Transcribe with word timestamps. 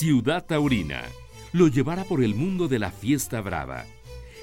Ciudad 0.00 0.46
Taurina 0.46 1.02
lo 1.52 1.68
llevará 1.68 2.04
por 2.04 2.24
el 2.24 2.34
mundo 2.34 2.68
de 2.68 2.78
la 2.78 2.90
fiesta 2.90 3.42
brava. 3.42 3.84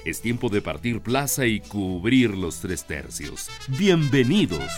Es 0.04 0.20
tiempo 0.20 0.50
de 0.50 0.62
partir 0.62 1.00
plaza 1.00 1.46
y 1.46 1.58
cubrir 1.58 2.30
los 2.30 2.60
tres 2.60 2.86
tercios. 2.86 3.48
Bienvenidos. 3.66 4.70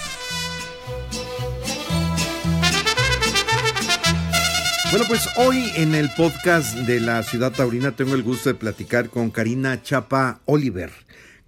Bueno, 4.91 5.05
pues 5.07 5.29
hoy 5.37 5.71
en 5.77 5.95
el 5.95 6.09
podcast 6.17 6.75
de 6.75 6.99
la 6.99 7.25
Ciudad 7.25 7.53
Taurina 7.53 7.95
tengo 7.95 8.15
el 8.15 8.23
gusto 8.23 8.49
de 8.49 8.55
platicar 8.55 9.11
con 9.11 9.31
Karina 9.31 9.83
Chapa 9.83 10.41
Oliver, 10.47 10.93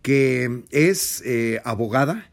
que 0.03 0.63
es 0.71 1.23
eh, 1.25 1.59
abogada 1.65 2.31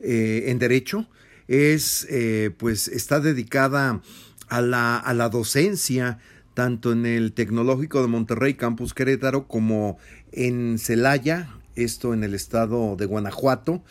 eh, 0.00 0.46
en 0.48 0.58
Derecho, 0.58 1.08
es, 1.46 2.08
eh, 2.10 2.50
pues, 2.58 2.88
está 2.88 3.20
dedicada 3.20 4.02
a 4.48 4.60
la, 4.60 4.96
a 4.96 5.14
la 5.14 5.28
docencia, 5.28 6.18
tanto 6.54 6.92
en 6.92 7.06
el 7.06 7.32
Tecnológico 7.32 8.02
de 8.02 8.08
Monterrey, 8.08 8.54
Campus 8.54 8.94
Querétaro, 8.94 9.46
como 9.46 9.98
en 10.32 10.78
Celaya, 10.78 11.48
esto 11.76 12.14
en 12.14 12.24
el 12.24 12.34
estado 12.34 12.96
de 12.96 13.06
Guanajuato. 13.06 13.82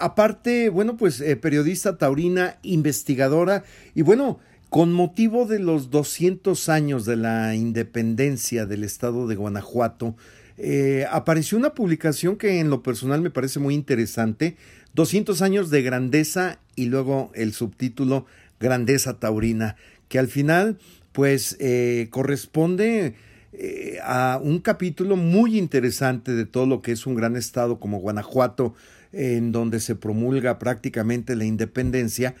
aparte, 0.00 0.68
bueno, 0.68 0.96
pues 0.96 1.22
periodista 1.40 1.96
taurina, 1.96 2.58
investigadora 2.62 3.64
y 3.94 4.02
bueno, 4.02 4.38
con 4.72 4.90
motivo 4.90 5.44
de 5.44 5.58
los 5.58 5.90
200 5.90 6.70
años 6.70 7.04
de 7.04 7.16
la 7.16 7.54
independencia 7.54 8.64
del 8.64 8.84
estado 8.84 9.26
de 9.26 9.36
Guanajuato, 9.36 10.16
eh, 10.56 11.04
apareció 11.10 11.58
una 11.58 11.74
publicación 11.74 12.36
que 12.36 12.58
en 12.58 12.70
lo 12.70 12.82
personal 12.82 13.20
me 13.20 13.28
parece 13.28 13.58
muy 13.58 13.74
interesante, 13.74 14.56
200 14.94 15.42
años 15.42 15.68
de 15.68 15.82
grandeza 15.82 16.58
y 16.74 16.86
luego 16.86 17.30
el 17.34 17.52
subtítulo 17.52 18.24
Grandeza 18.60 19.18
Taurina, 19.18 19.76
que 20.12 20.18
al 20.18 20.28
final 20.28 20.76
pues 21.12 21.56
eh, 21.58 22.08
corresponde 22.10 23.14
eh, 23.54 23.98
a 24.04 24.38
un 24.42 24.58
capítulo 24.58 25.16
muy 25.16 25.56
interesante 25.56 26.32
de 26.32 26.44
todo 26.44 26.66
lo 26.66 26.82
que 26.82 26.92
es 26.92 27.06
un 27.06 27.14
gran 27.14 27.34
estado 27.34 27.80
como 27.80 27.98
Guanajuato, 27.98 28.74
en 29.14 29.52
donde 29.52 29.80
se 29.80 29.94
promulga 29.94 30.58
prácticamente 30.58 31.34
la 31.34 31.46
independencia, 31.46 32.34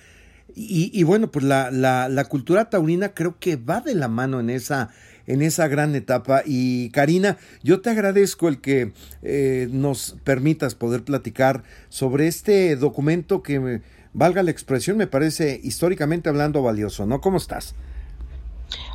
y, 0.54 1.02
bueno, 1.04 1.30
pues 1.30 1.46
la, 1.46 1.70
la, 1.70 2.24
cultura 2.26 2.68
taurina 2.68 3.14
creo 3.14 3.38
que 3.38 3.56
va 3.56 3.80
de 3.80 3.94
la 3.94 4.08
mano 4.08 4.38
en 4.38 4.50
esa, 4.50 4.90
en 5.26 5.40
esa 5.40 5.66
gran 5.66 5.94
etapa. 5.94 6.42
Y 6.44 6.90
Karina, 6.90 7.38
yo 7.62 7.80
te 7.80 7.88
agradezco 7.88 8.48
el 8.48 8.60
que 8.60 8.92
eh, 9.22 9.68
nos 9.70 10.18
permitas 10.24 10.74
poder 10.74 11.04
platicar 11.04 11.62
sobre 11.88 12.26
este 12.26 12.76
documento 12.76 13.42
que, 13.42 13.80
valga 14.12 14.42
la 14.42 14.50
expresión, 14.50 14.96
me 14.96 15.06
parece 15.06 15.60
históricamente 15.62 16.28
hablando 16.28 16.62
valioso, 16.62 17.06
¿no? 17.06 17.20
¿Cómo 17.20 17.38
estás? 17.38 17.74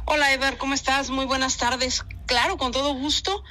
Hola, 0.06 0.34
Eder, 0.34 0.58
¿cómo 0.58 0.74
estás? 0.74 1.10
Muy 1.10 1.26
buenas 1.26 1.58
tardes. 1.58 2.06
Claro, 2.26 2.58
con 2.58 2.72
todo 2.72 2.94
gusto. 2.94 3.44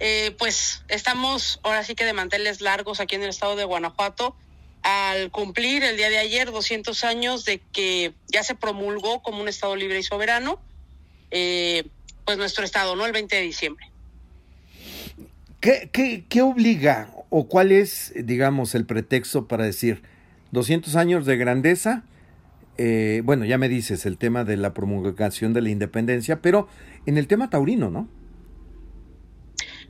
Eh, 0.00 0.34
pues 0.38 0.84
estamos 0.88 1.60
ahora 1.62 1.84
sí 1.84 1.94
que 1.94 2.04
de 2.04 2.12
manteles 2.12 2.60
largos 2.60 2.98
aquí 2.98 3.14
en 3.14 3.22
el 3.22 3.28
estado 3.28 3.54
de 3.54 3.64
Guanajuato 3.64 4.34
al 4.82 5.30
cumplir 5.30 5.84
el 5.84 5.96
día 5.96 6.10
de 6.10 6.18
ayer 6.18 6.50
200 6.50 7.04
años 7.04 7.44
de 7.44 7.60
que 7.72 8.14
ya 8.26 8.42
se 8.42 8.56
promulgó 8.56 9.22
como 9.22 9.40
un 9.40 9.48
Estado 9.48 9.76
libre 9.76 10.00
y 10.00 10.02
soberano, 10.02 10.60
eh, 11.30 11.84
pues 12.24 12.36
nuestro 12.36 12.64
Estado, 12.64 12.96
¿no? 12.96 13.06
El 13.06 13.12
20 13.12 13.36
de 13.36 13.42
diciembre. 13.42 13.86
¿Qué, 15.60 15.88
qué, 15.92 16.24
qué 16.28 16.42
obliga 16.42 17.10
o 17.30 17.46
cuál 17.46 17.70
es, 17.70 18.12
digamos, 18.16 18.74
el 18.74 18.84
pretexto 18.84 19.46
para 19.46 19.64
decir 19.64 20.02
200 20.52 20.94
años 20.96 21.26
de 21.26 21.36
grandeza? 21.36 22.04
Eh, 22.78 23.22
bueno, 23.24 23.44
ya 23.44 23.58
me 23.58 23.68
dices 23.68 24.06
el 24.06 24.16
tema 24.16 24.44
de 24.44 24.56
la 24.56 24.72
promulgación 24.72 25.52
de 25.52 25.62
la 25.62 25.70
independencia, 25.70 26.40
pero 26.40 26.68
en 27.06 27.18
el 27.18 27.26
tema 27.26 27.50
taurino, 27.50 27.90
¿no? 27.90 28.08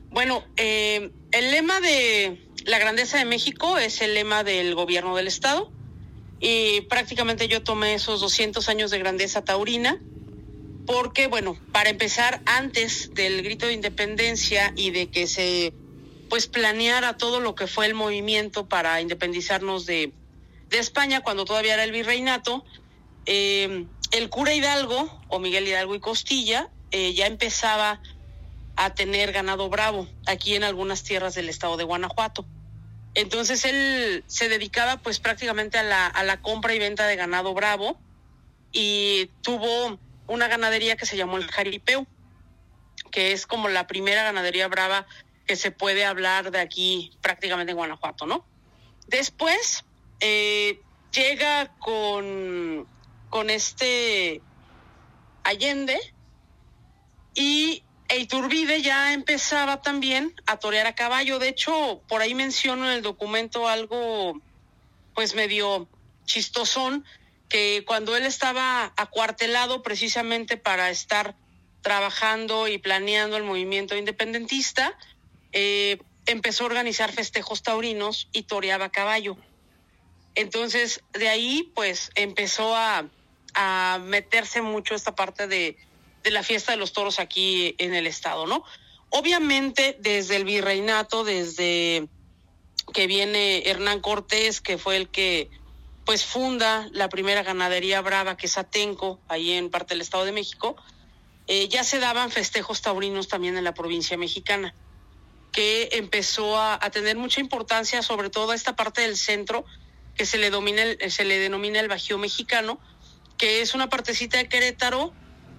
Bueno, 0.09 0.43
eh, 0.57 1.11
el 1.31 1.51
lema 1.51 1.79
de 1.79 2.39
la 2.65 2.79
grandeza 2.79 3.17
de 3.17 3.25
México 3.25 3.77
es 3.77 4.01
el 4.01 4.13
lema 4.13 4.43
del 4.43 4.75
gobierno 4.75 5.15
del 5.15 5.27
estado 5.27 5.71
y 6.39 6.81
prácticamente 6.81 7.47
yo 7.47 7.63
tomé 7.63 7.95
esos 7.95 8.21
200 8.21 8.67
años 8.69 8.91
de 8.91 8.99
grandeza 8.99 9.43
taurina 9.43 9.99
porque, 10.85 11.27
bueno, 11.27 11.57
para 11.71 11.89
empezar, 11.89 12.41
antes 12.45 13.13
del 13.13 13.41
grito 13.41 13.67
de 13.67 13.73
independencia 13.73 14.73
y 14.75 14.91
de 14.91 15.09
que 15.09 15.27
se 15.27 15.73
pues 16.29 16.47
planeara 16.47 17.15
todo 17.17 17.39
lo 17.39 17.55
que 17.55 17.67
fue 17.67 17.85
el 17.85 17.93
movimiento 17.93 18.67
para 18.67 18.99
independizarnos 19.01 19.85
de, 19.85 20.11
de 20.73 20.79
España 20.79 21.21
cuando 21.21 21.45
todavía 21.45 21.75
era 21.75 21.83
el 21.83 21.91
virreinato, 21.91 22.65
eh, 23.27 23.85
el 24.11 24.29
cura 24.29 24.55
Hidalgo 24.55 25.21
o 25.27 25.37
Miguel 25.37 25.67
Hidalgo 25.67 25.93
y 25.93 25.99
Costilla 25.99 26.69
eh, 26.89 27.13
ya 27.13 27.27
empezaba 27.27 28.01
a 28.75 28.95
tener 28.95 29.31
ganado 29.31 29.69
bravo 29.69 30.07
aquí 30.25 30.55
en 30.55 30.63
algunas 30.63 31.03
tierras 31.03 31.35
del 31.35 31.47
estado 31.47 31.77
de 31.77 31.83
Guanajuato. 31.83 32.47
Entonces 33.13 33.65
él 33.65 34.23
se 34.25 34.49
dedicaba 34.49 34.97
pues 34.97 35.19
prácticamente 35.19 35.77
a 35.77 35.83
la, 35.83 36.07
a 36.07 36.23
la 36.23 36.41
compra 36.41 36.73
y 36.73 36.79
venta 36.79 37.05
de 37.05 37.17
ganado 37.17 37.53
bravo 37.53 37.99
y 38.71 39.29
tuvo 39.43 39.99
una 40.25 40.47
ganadería 40.47 40.95
que 40.95 41.05
se 41.05 41.17
llamó 41.17 41.37
el 41.37 41.45
Jaripeu, 41.51 42.07
que 43.11 43.31
es 43.31 43.45
como 43.45 43.69
la 43.69 43.85
primera 43.85 44.23
ganadería 44.23 44.67
brava 44.67 45.05
que 45.45 45.55
se 45.55 45.69
puede 45.69 46.03
hablar 46.03 46.49
de 46.49 46.59
aquí 46.59 47.11
prácticamente 47.21 47.73
en 47.73 47.77
Guanajuato, 47.77 48.25
¿no? 48.25 48.43
Después 49.05 49.85
eh, 50.25 50.79
llega 51.11 51.75
con, 51.79 52.87
con 53.29 53.49
este 53.49 54.41
Allende 55.43 55.99
y 57.35 57.83
Iturbide 58.07 58.81
ya 58.81 59.11
empezaba 59.11 59.81
también 59.81 60.33
a 60.45 60.57
torear 60.59 60.87
a 60.87 60.95
caballo. 60.95 61.39
De 61.39 61.49
hecho, 61.49 62.01
por 62.07 62.21
ahí 62.21 62.35
menciono 62.35 62.85
en 62.85 62.91
el 62.91 63.01
documento 63.01 63.67
algo, 63.67 64.39
pues 65.13 65.35
medio 65.35 65.89
chistosón, 66.23 67.03
que 67.49 67.83
cuando 67.85 68.15
él 68.15 68.25
estaba 68.25 68.93
acuartelado 68.95 69.83
precisamente 69.83 70.55
para 70.55 70.89
estar 70.89 71.35
trabajando 71.81 72.69
y 72.69 72.77
planeando 72.77 73.35
el 73.35 73.43
movimiento 73.43 73.97
independentista, 73.97 74.97
eh, 75.51 75.97
empezó 76.27 76.63
a 76.63 76.67
organizar 76.67 77.11
festejos 77.11 77.61
taurinos 77.61 78.29
y 78.31 78.43
toreaba 78.43 78.85
a 78.85 78.89
caballo. 78.89 79.37
Entonces, 80.35 81.01
de 81.13 81.29
ahí, 81.29 81.71
pues, 81.75 82.11
empezó 82.15 82.75
a, 82.75 83.05
a 83.53 83.99
meterse 84.03 84.61
mucho 84.61 84.95
esta 84.95 85.15
parte 85.15 85.47
de, 85.47 85.77
de 86.23 86.31
la 86.31 86.43
fiesta 86.43 86.71
de 86.71 86.77
los 86.77 86.93
toros 86.93 87.19
aquí 87.19 87.75
en 87.77 87.93
el 87.93 88.07
estado, 88.07 88.47
¿no? 88.47 88.63
Obviamente 89.09 89.97
desde 89.99 90.37
el 90.37 90.45
virreinato, 90.45 91.23
desde 91.23 92.07
que 92.93 93.07
viene 93.07 93.63
Hernán 93.69 93.99
Cortés, 93.99 94.59
que 94.59 94.77
fue 94.77 94.97
el 94.97 95.09
que 95.09 95.49
pues 96.05 96.25
funda 96.25 96.89
la 96.91 97.09
primera 97.09 97.43
ganadería 97.43 98.01
brava 98.01 98.35
que 98.35 98.47
es 98.47 98.57
Atenco, 98.57 99.19
ahí 99.27 99.51
en 99.51 99.69
parte 99.69 99.93
del 99.93 100.01
Estado 100.01 100.25
de 100.25 100.31
México, 100.31 100.75
eh, 101.47 101.67
ya 101.69 101.83
se 101.83 101.99
daban 101.99 102.31
festejos 102.31 102.81
taurinos 102.81 103.27
también 103.27 103.57
en 103.57 103.63
la 103.63 103.73
provincia 103.73 104.17
mexicana, 104.17 104.73
que 105.51 105.89
empezó 105.93 106.59
a, 106.59 106.79
tener 106.91 107.15
mucha 107.15 107.39
importancia, 107.39 108.01
sobre 108.01 108.29
todo 108.29 108.51
a 108.51 108.55
esta 108.55 108.75
parte 108.75 109.01
del 109.01 109.15
centro, 109.15 109.65
que 110.15 110.25
se 110.25 110.37
le, 110.37 110.49
domina 110.49 110.83
se 111.09 111.25
le 111.25 111.39
denomina 111.39 111.79
el 111.79 111.87
Bajío 111.87 112.17
Mexicano, 112.17 112.79
que 113.37 113.61
es 113.61 113.73
una 113.73 113.89
partecita 113.89 114.37
de 114.37 114.47
Querétaro 114.47 115.13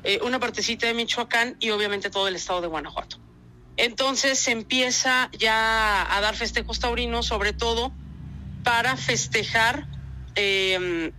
eh, 0.07 0.21
una 0.23 0.39
partecita 0.39 0.87
de 0.87 0.93
Michoacán 0.93 1.57
y 1.61 1.71
obviamente 1.71 2.11
todo 2.11 2.29
el 2.29 2.37
estado 2.37 2.61
de 2.61 2.67
Guanajuato. 2.67 3.17
Entonces 3.79 4.39
se 4.39 4.51
empieza 4.51 5.31
ya 5.39 6.15
a 6.15 6.21
dar 6.21 6.37
festejos 6.37 6.79
taurinos, 6.79 7.27
sobre 7.27 7.55
todo 7.55 7.91
para 8.63 8.99
festejar, 8.99 9.89
eh, 10.37 11.11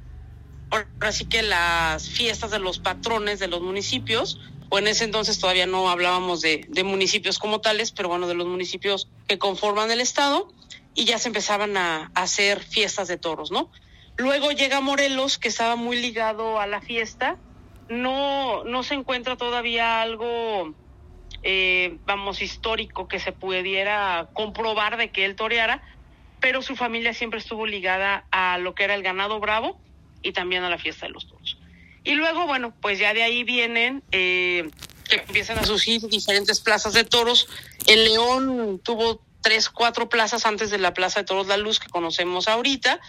ahora 0.70 0.88
que 1.30 1.42
las 1.42 2.08
fiestas 2.10 2.52
de 2.52 2.60
los 2.60 2.78
patrones 2.78 3.40
de 3.40 3.48
los 3.48 3.62
municipios, 3.62 4.40
o 4.70 4.78
en 4.78 4.88
ese 4.88 5.04
entonces 5.04 5.40
todavía 5.40 5.66
no 5.66 5.90
hablábamos 5.90 6.42
de, 6.42 6.68
municipios 6.84 7.40
como 7.40 7.62
tales, 7.62 7.92
pero 7.92 8.08
bueno, 8.08 8.28
de 8.28 8.36
los 8.36 8.46
municipios 8.46 9.08
que 9.28 9.40
conforman 9.40 9.90
el 9.90 10.00
estado, 10.00 10.54
y 10.96 11.06
ya 11.06 11.20
se 11.20 11.28
empezaban 11.28 11.78
a, 11.78 12.10
hacer 12.16 12.64
fiestas 12.64 13.08
de 13.08 13.18
toros, 13.18 13.52
¿no? 13.52 13.70
Luego 14.18 14.52
llega 14.52 14.80
Morelos, 14.80 15.38
que 15.38 15.50
estaba 15.50 15.76
muy 15.76 16.02
ligado 16.02 16.60
a 16.60 16.66
la 16.66 16.82
fiesta, 16.82 17.38
no, 17.90 18.64
no 18.64 18.82
se 18.82 18.96
encuentra 18.96 19.36
todavía 19.36 20.02
algo, 20.02 20.74
eh, 21.44 21.98
vamos, 22.06 22.42
histórico 22.42 23.10
que 23.10 23.20
se 23.20 23.34
pudiera 23.34 24.30
comprobar 24.34 24.96
de 24.98 25.12
que 25.12 25.26
él 25.26 25.36
toreara, 25.36 25.84
pero 26.40 26.62
su 26.62 26.76
familia 26.78 27.14
siempre 27.14 27.40
estuvo 27.40 27.68
ligada 27.68 28.26
a 28.32 28.58
lo 28.58 28.74
que 28.74 28.86
era 28.86 28.96
el 28.96 29.04
ganado 29.04 29.40
bravo 29.40 29.78
y 30.22 30.32
también 30.32 30.64
a 30.64 30.70
la 30.70 30.78
fiesta 30.78 31.08
de 31.08 31.12
los 31.12 31.28
toros. 31.28 31.58
Y 32.06 32.14
luego, 32.14 32.48
bueno, 32.48 32.74
pues 32.82 33.00
ya 33.00 33.14
de 33.14 33.24
ahí 33.24 33.44
vienen, 33.44 34.02
eh, 34.12 34.70
que 35.10 35.18
empiezan 35.18 35.58
a 35.60 35.64
surgir 35.64 36.02
diferentes 36.08 36.60
plazas 36.62 36.94
de 36.94 37.04
toros. 37.04 37.48
El 37.88 38.06
León 38.06 38.80
tuvo 38.84 39.22
tres, 39.46 39.70
cuatro 39.70 40.10
plazas 40.10 40.48
antes 40.48 40.72
de 40.72 40.80
la 40.80 40.96
Plaza 40.96 41.20
de 41.20 41.26
Toros 41.28 41.46
La 41.46 41.58
Luz 41.58 41.80
que 41.80 41.88
conocemos 41.88 42.48
ahorita 42.48 43.00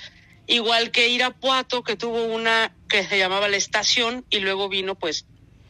igual 0.46 0.90
que 0.90 1.08
Irapuato, 1.08 1.82
que 1.82 1.96
tuvo 1.96 2.24
una 2.24 2.74
que 2.88 3.04
se 3.04 3.18
llamaba 3.18 3.48
La 3.48 3.56
Estación, 3.56 4.24
y 4.30 4.40
luego 4.40 4.68
vino 4.68 4.94
pues 4.94 5.26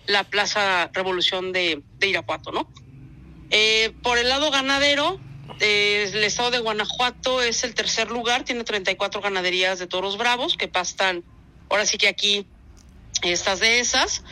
la 0.07 0.25
Plaza 0.25 0.91
Revolución 0.93 1.53
de, 1.53 1.83
Irapuato, 2.01 2.53
¿no? 2.53 2.71
Eh, 3.51 3.95
por 4.03 4.19
el 4.19 4.29
lado 4.29 4.51
ganadero, 4.51 5.21
eh, 5.61 6.11
el 6.13 6.25
estado 6.25 6.51
de 6.51 6.59
Guanajuato 6.59 7.43
es 7.43 7.65
el 7.65 7.75
tercer 7.75 8.11
lugar, 8.11 8.45
tiene 8.45 8.65
34 8.65 9.21
ganaderías 9.21 9.79
de 9.79 9.87
toros 9.87 10.19
bravos 10.19 10.57
que 10.57 10.69
pastan, 10.69 11.25
ahora 11.71 11.87
sí 11.87 11.97
que 11.97 12.09
aquí, 12.09 12.47
estas 13.23 13.61
de 13.61 13.81
esas. 13.81 14.23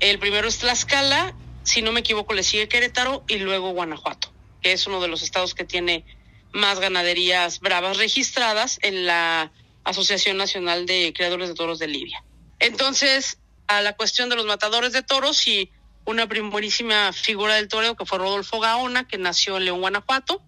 El 0.00 0.18
primero 0.18 0.48
es 0.48 0.58
Tlaxcala, 0.58 1.34
si 1.64 1.82
no 1.82 1.92
me 1.92 2.00
equivoco 2.00 2.34
le 2.34 2.42
sigue 2.42 2.66
Querétaro 2.66 3.24
y 3.28 3.36
luego 3.36 3.70
Guanajuato, 3.70 4.31
que 4.62 4.72
es 4.72 4.86
uno 4.86 5.00
de 5.00 5.08
los 5.08 5.22
estados 5.22 5.54
que 5.54 5.64
tiene 5.64 6.04
más 6.52 6.80
ganaderías 6.80 7.60
bravas 7.60 7.96
registradas 7.96 8.78
en 8.82 9.06
la 9.06 9.52
Asociación 9.84 10.36
Nacional 10.36 10.86
de 10.86 11.12
Creadores 11.14 11.48
de 11.48 11.54
Toros 11.54 11.78
de 11.78 11.88
Libia. 11.88 12.22
Entonces, 12.58 13.38
a 13.66 13.82
la 13.82 13.94
cuestión 13.94 14.28
de 14.28 14.36
los 14.36 14.46
matadores 14.46 14.92
de 14.92 15.02
toros 15.02 15.46
y 15.46 15.70
una 16.04 16.28
primerísima 16.28 17.12
figura 17.12 17.54
del 17.54 17.68
toreo 17.68 17.96
que 17.96 18.06
fue 18.06 18.18
Rodolfo 18.18 18.60
Gaona, 18.60 19.06
que 19.06 19.18
nació 19.18 19.56
en 19.56 19.64
León, 19.66 19.80
Guanajuato. 19.80 20.42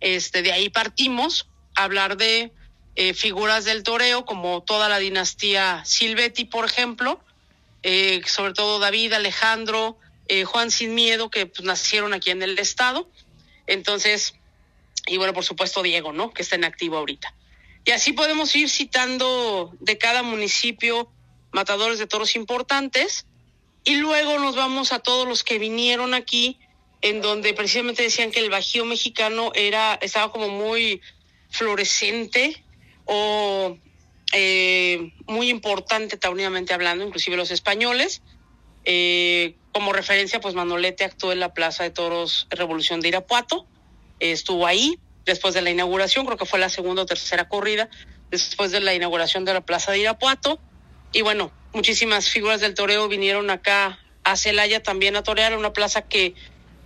Este, 0.00 0.42
de 0.42 0.52
ahí 0.52 0.68
partimos 0.68 1.48
a 1.74 1.84
hablar 1.84 2.16
de 2.16 2.52
eh, 2.96 3.14
figuras 3.14 3.64
del 3.64 3.82
toreo, 3.82 4.24
como 4.24 4.62
toda 4.62 4.88
la 4.88 4.98
dinastía 4.98 5.82
Silvetti, 5.84 6.44
por 6.44 6.64
ejemplo, 6.64 7.20
eh, 7.82 8.22
sobre 8.26 8.52
todo 8.52 8.78
David, 8.78 9.14
Alejandro, 9.14 9.98
eh, 10.28 10.44
Juan 10.44 10.70
Sin 10.70 10.94
Miedo, 10.94 11.30
que 11.30 11.46
pues, 11.46 11.64
nacieron 11.64 12.14
aquí 12.14 12.30
en 12.30 12.42
el 12.42 12.58
estado. 12.58 13.10
Entonces, 13.66 14.34
y 15.06 15.16
bueno, 15.16 15.32
por 15.32 15.44
supuesto 15.44 15.82
Diego, 15.82 16.12
¿no? 16.12 16.32
Que 16.32 16.42
está 16.42 16.56
en 16.56 16.64
activo 16.64 16.96
ahorita. 16.96 17.34
Y 17.84 17.90
así 17.90 18.12
podemos 18.12 18.54
ir 18.56 18.70
citando 18.70 19.72
de 19.80 19.98
cada 19.98 20.22
municipio 20.22 21.10
matadores 21.52 21.98
de 21.98 22.06
toros 22.06 22.36
importantes. 22.36 23.26
Y 23.84 23.96
luego 23.96 24.38
nos 24.38 24.56
vamos 24.56 24.92
a 24.92 24.98
todos 24.98 25.28
los 25.28 25.44
que 25.44 25.58
vinieron 25.58 26.14
aquí, 26.14 26.58
en 27.02 27.20
donde 27.20 27.52
precisamente 27.52 28.02
decían 28.02 28.30
que 28.30 28.40
el 28.40 28.48
Bajío 28.48 28.86
mexicano 28.86 29.52
era, 29.54 29.94
estaba 30.00 30.32
como 30.32 30.48
muy 30.48 31.02
florescente 31.50 32.64
o 33.04 33.76
eh, 34.32 35.12
muy 35.26 35.50
importante 35.50 36.16
taurinamente 36.16 36.72
hablando, 36.72 37.04
inclusive 37.04 37.36
los 37.36 37.50
españoles. 37.50 38.22
Eh, 38.84 39.56
como 39.72 39.92
referencia, 39.92 40.40
pues 40.40 40.54
Manolete 40.54 41.04
actuó 41.04 41.32
en 41.32 41.40
la 41.40 41.52
Plaza 41.52 41.82
de 41.82 41.90
Toros 41.90 42.46
Revolución 42.50 43.00
de 43.00 43.08
Irapuato, 43.08 43.66
estuvo 44.20 44.66
ahí 44.66 44.98
después 45.24 45.54
de 45.54 45.62
la 45.62 45.70
inauguración, 45.70 46.26
creo 46.26 46.38
que 46.38 46.46
fue 46.46 46.58
la 46.58 46.68
segunda 46.68 47.02
o 47.02 47.06
tercera 47.06 47.48
corrida, 47.48 47.88
después 48.30 48.70
de 48.70 48.80
la 48.80 48.94
inauguración 48.94 49.44
de 49.44 49.54
la 49.54 49.62
Plaza 49.62 49.92
de 49.92 49.98
Irapuato, 49.98 50.60
y 51.12 51.22
bueno, 51.22 51.50
muchísimas 51.72 52.28
figuras 52.28 52.60
del 52.60 52.74
toreo 52.74 53.08
vinieron 53.08 53.50
acá 53.50 53.98
a 54.22 54.36
Celaya 54.36 54.82
también 54.82 55.16
a 55.16 55.22
torear, 55.22 55.56
una 55.56 55.72
plaza 55.72 56.02
que 56.02 56.34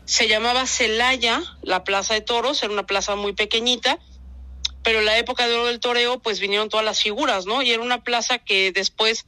se 0.04 0.28
llamaba 0.28 0.66
Celaya, 0.66 1.42
la 1.62 1.84
plaza 1.84 2.14
de 2.14 2.22
toros, 2.22 2.62
era 2.62 2.72
una 2.72 2.86
plaza 2.86 3.16
muy 3.16 3.34
pequeñita, 3.34 3.98
pero 4.82 5.00
en 5.00 5.04
la 5.04 5.18
época 5.18 5.46
de 5.46 5.54
oro 5.54 5.66
del 5.66 5.80
toreo, 5.80 6.20
pues 6.20 6.40
vinieron 6.40 6.70
todas 6.70 6.86
las 6.86 7.02
figuras, 7.02 7.44
¿no? 7.44 7.60
Y 7.60 7.72
era 7.72 7.82
una 7.82 8.02
plaza 8.02 8.38
que 8.38 8.72
después 8.72 9.26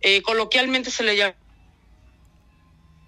eh, 0.00 0.22
coloquialmente 0.22 0.92
se 0.92 1.02
le 1.02 1.16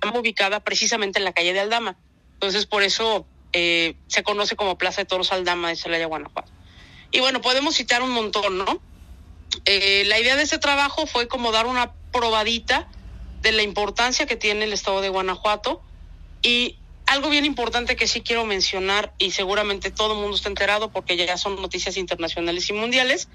llama 0.05 0.19
ubicada 0.19 0.61
precisamente 0.61 1.19
en 1.19 1.25
la 1.25 1.33
calle 1.33 1.53
de 1.53 1.61
Aldama. 1.61 1.97
Entonces, 2.35 2.67
por 2.67 2.83
eso 2.83 3.27
eh, 3.53 3.97
se 4.07 4.23
conoce 4.23 4.57
como 4.57 4.79
Plaza 4.79 5.03
de 5.03 5.07
Toros 5.07 5.33
Aldama 5.33 5.69
de 5.69 5.77
Celaya, 5.77 6.07
Guanajuato. 6.07 6.53
Y 7.11 7.21
bueno, 7.21 7.41
podemos 7.41 7.77
citar 7.77 8.03
un 8.03 8.11
montón, 8.11 8.59
¿no? 8.59 8.81
Eh, 9.65 10.05
la 10.07 10.19
idea 10.19 10.37
de 10.37 10.43
este 10.43 10.59
trabajo 10.59 11.07
fue 11.07 11.29
como 11.29 11.53
dar 11.53 11.67
una 11.67 11.93
probadita 12.13 12.89
de 13.41 13.53
la 13.53 13.63
importancia 13.63 14.27
que 14.27 14.37
tiene 14.37 14.65
el 14.65 14.73
estado 14.73 15.01
de 15.01 15.11
Guanajuato 15.11 15.83
y 16.43 16.79
algo 17.07 17.29
bien 17.31 17.45
importante 17.45 17.97
que 17.97 18.07
sí 18.07 18.23
quiero 18.23 18.45
mencionar 18.45 19.15
y 19.19 19.31
seguramente 19.31 19.91
todo 19.91 20.15
el 20.15 20.21
mundo 20.21 20.37
está 20.37 20.49
enterado 20.49 20.91
porque 20.91 21.17
ya 21.17 21.37
son 21.37 21.61
noticias 21.61 21.97
internacionales 21.97 22.69
y 22.71 22.73
mundiales, 22.73 23.29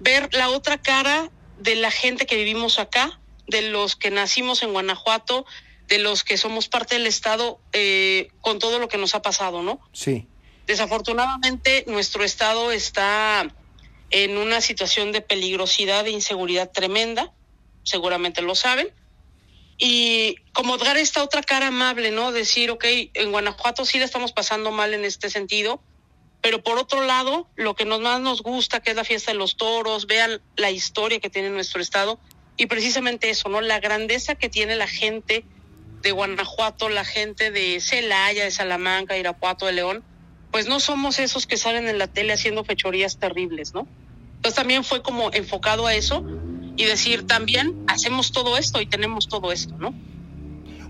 ver 0.00 0.28
la 0.32 0.50
otra 0.50 0.78
cara 0.78 1.30
de 1.58 1.76
la 1.76 1.90
gente 1.90 2.26
que 2.26 2.36
vivimos 2.36 2.78
acá, 2.78 3.20
de 3.46 3.62
los 3.62 3.96
que 3.96 4.10
nacimos 4.10 4.62
en 4.62 4.72
Guanajuato, 4.72 5.46
de 5.88 5.98
los 5.98 6.24
que 6.24 6.36
somos 6.36 6.68
parte 6.68 6.96
del 6.96 7.06
Estado 7.06 7.60
eh, 7.72 8.28
con 8.40 8.58
todo 8.58 8.78
lo 8.78 8.88
que 8.88 8.98
nos 8.98 9.14
ha 9.14 9.22
pasado, 9.22 9.62
¿no? 9.62 9.80
Sí. 9.92 10.26
Desafortunadamente 10.66 11.84
nuestro 11.86 12.24
Estado 12.24 12.72
está 12.72 13.54
en 14.10 14.36
una 14.36 14.60
situación 14.60 15.12
de 15.12 15.20
peligrosidad 15.20 16.06
e 16.06 16.10
inseguridad 16.10 16.70
tremenda, 16.70 17.32
seguramente 17.84 18.42
lo 18.42 18.54
saben. 18.54 18.88
Y 19.78 20.36
como 20.52 20.78
dar 20.78 20.96
esta 20.96 21.22
otra 21.22 21.42
cara 21.42 21.68
amable, 21.68 22.10
¿no? 22.10 22.32
Decir, 22.32 22.70
ok, 22.70 22.84
en 23.14 23.30
Guanajuato 23.30 23.84
sí 23.84 23.98
le 23.98 24.04
estamos 24.04 24.32
pasando 24.32 24.72
mal 24.72 24.94
en 24.94 25.04
este 25.04 25.28
sentido, 25.28 25.82
pero 26.40 26.62
por 26.62 26.78
otro 26.78 27.02
lado, 27.02 27.48
lo 27.56 27.74
que 27.74 27.84
nos 27.84 28.00
más 28.00 28.20
nos 28.20 28.42
gusta, 28.42 28.80
que 28.80 28.90
es 28.90 28.96
la 28.96 29.04
fiesta 29.04 29.32
de 29.32 29.38
los 29.38 29.56
toros, 29.56 30.06
vean 30.06 30.40
la 30.56 30.70
historia 30.70 31.20
que 31.20 31.30
tiene 31.30 31.50
nuestro 31.50 31.82
estado 31.82 32.18
y 32.56 32.66
precisamente 32.66 33.28
eso, 33.28 33.48
¿no? 33.48 33.60
La 33.60 33.80
grandeza 33.80 34.34
que 34.34 34.48
tiene 34.48 34.76
la 34.76 34.86
gente 34.86 35.44
de 36.06 36.12
Guanajuato, 36.12 36.88
la 36.88 37.04
gente 37.04 37.50
de 37.50 37.80
Celaya, 37.80 38.44
de 38.44 38.52
Salamanca, 38.52 39.18
Irapuato, 39.18 39.66
de 39.66 39.72
León, 39.72 40.04
pues 40.52 40.68
no 40.68 40.78
somos 40.78 41.18
esos 41.18 41.48
que 41.48 41.56
salen 41.56 41.88
en 41.88 41.98
la 41.98 42.06
tele 42.06 42.32
haciendo 42.32 42.62
fechorías 42.62 43.18
terribles, 43.18 43.74
¿no? 43.74 43.88
Entonces 44.36 44.54
también 44.54 44.84
fue 44.84 45.02
como 45.02 45.32
enfocado 45.32 45.84
a 45.88 45.94
eso 45.94 46.24
y 46.76 46.84
decir 46.84 47.26
también 47.26 47.74
hacemos 47.88 48.30
todo 48.30 48.56
esto 48.56 48.80
y 48.80 48.86
tenemos 48.86 49.26
todo 49.26 49.50
esto, 49.50 49.74
¿no? 49.78 49.92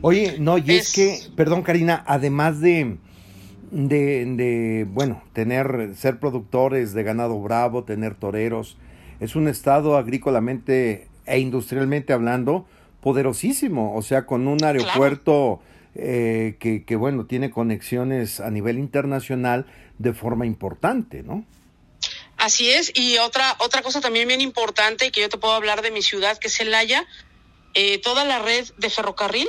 Oye, 0.02 0.36
no, 0.38 0.58
y 0.58 0.72
es, 0.72 0.92
que, 0.92 1.18
perdón 1.34 1.62
Karina, 1.62 2.04
además 2.06 2.60
de, 2.60 2.98
de, 3.70 4.26
de, 4.26 4.86
bueno, 4.86 5.22
tener, 5.32 5.94
ser 5.96 6.20
productores 6.20 6.92
de 6.92 7.02
ganado 7.04 7.40
bravo, 7.40 7.84
tener 7.84 8.16
toreros, 8.16 8.76
es 9.18 9.34
un 9.34 9.48
estado 9.48 9.96
agrícolamente 9.96 11.08
e 11.24 11.38
industrialmente 11.38 12.12
hablando 12.12 12.66
poderosísimo, 13.06 13.94
o 13.94 14.02
sea, 14.02 14.26
con 14.26 14.48
un 14.48 14.64
aeropuerto... 14.64 15.60
Eh, 15.98 16.56
que, 16.60 16.84
que, 16.84 16.94
bueno, 16.94 17.24
tiene 17.24 17.50
conexiones 17.50 18.40
a 18.40 18.50
nivel 18.50 18.78
internacional 18.78 19.64
de 19.96 20.12
forma 20.12 20.44
importante, 20.44 21.22
¿no? 21.22 21.46
Así 22.36 22.68
es, 22.68 22.92
y 22.94 23.16
otra, 23.16 23.56
otra 23.60 23.80
cosa 23.80 24.02
también 24.02 24.28
bien 24.28 24.42
importante, 24.42 25.10
que 25.10 25.22
yo 25.22 25.30
te 25.30 25.38
puedo 25.38 25.54
hablar 25.54 25.80
de 25.80 25.90
mi 25.90 26.02
ciudad, 26.02 26.36
que 26.36 26.48
es 26.48 26.54
Celaya, 26.54 27.06
eh, 27.72 27.96
toda 27.96 28.26
la 28.26 28.40
red 28.40 28.66
de 28.76 28.90
ferrocarril 28.90 29.48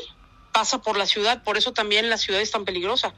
pasa 0.54 0.82
por 0.82 0.98
la 0.98 1.06
ciudad, 1.06 1.44
por 1.44 1.58
eso 1.58 1.74
también 1.74 2.10
la 2.10 2.18
ciudad 2.18 2.40
es 2.40 2.52
tan 2.52 2.64
peligrosa. 2.64 3.14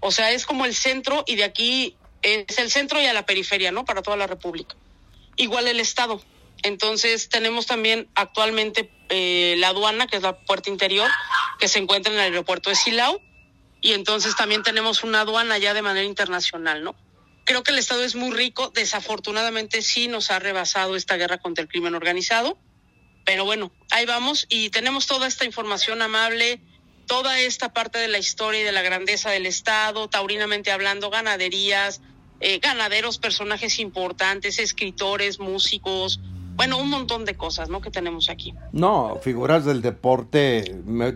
O 0.00 0.10
sea, 0.10 0.32
es 0.32 0.44
como 0.44 0.64
el 0.64 0.74
centro 0.74 1.22
y 1.28 1.36
de 1.36 1.44
aquí 1.44 1.96
es 2.22 2.58
el 2.58 2.72
centro 2.72 3.00
y 3.00 3.06
a 3.06 3.12
la 3.12 3.24
periferia, 3.24 3.70
¿no? 3.70 3.84
Para 3.84 4.02
toda 4.02 4.16
la 4.16 4.26
República. 4.26 4.74
Igual 5.36 5.68
el 5.68 5.78
Estado. 5.78 6.20
Entonces 6.64 7.28
tenemos 7.28 7.66
también 7.66 8.08
actualmente 8.14 8.90
eh, 9.14 9.54
la 9.58 9.68
aduana, 9.68 10.06
que 10.06 10.16
es 10.16 10.22
la 10.22 10.36
puerta 10.36 10.70
interior, 10.70 11.10
que 11.58 11.68
se 11.68 11.78
encuentra 11.78 12.12
en 12.12 12.18
el 12.18 12.24
aeropuerto 12.24 12.70
de 12.70 12.76
Silao, 12.76 13.20
y 13.80 13.92
entonces 13.92 14.34
también 14.34 14.62
tenemos 14.62 15.04
una 15.04 15.20
aduana 15.20 15.58
ya 15.58 15.74
de 15.74 15.82
manera 15.82 16.06
internacional, 16.06 16.82
¿no? 16.82 16.96
Creo 17.44 17.62
que 17.62 17.72
el 17.72 17.78
Estado 17.78 18.02
es 18.02 18.14
muy 18.14 18.32
rico, 18.32 18.70
desafortunadamente 18.74 19.82
sí 19.82 20.08
nos 20.08 20.30
ha 20.30 20.38
rebasado 20.38 20.96
esta 20.96 21.16
guerra 21.16 21.38
contra 21.38 21.62
el 21.62 21.68
crimen 21.68 21.94
organizado, 21.94 22.58
pero 23.24 23.44
bueno, 23.44 23.70
ahí 23.90 24.06
vamos. 24.06 24.46
Y 24.48 24.70
tenemos 24.70 25.06
toda 25.06 25.26
esta 25.26 25.44
información 25.44 26.00
amable, 26.02 26.60
toda 27.06 27.38
esta 27.38 27.72
parte 27.72 27.98
de 27.98 28.08
la 28.08 28.18
historia 28.18 28.62
y 28.62 28.64
de 28.64 28.72
la 28.72 28.82
grandeza 28.82 29.30
del 29.30 29.46
Estado, 29.46 30.08
taurinamente 30.08 30.72
hablando, 30.72 31.10
ganaderías, 31.10 32.00
eh, 32.40 32.58
ganaderos, 32.58 33.18
personajes 33.18 33.78
importantes, 33.78 34.58
escritores, 34.58 35.38
músicos, 35.38 36.20
bueno, 36.56 36.78
un 36.78 36.88
montón 36.88 37.24
de 37.24 37.34
cosas, 37.36 37.68
¿no? 37.68 37.80
Que 37.80 37.90
tenemos 37.90 38.28
aquí. 38.30 38.54
No, 38.72 39.18
figuras 39.22 39.64
del 39.64 39.82
deporte, 39.82 40.62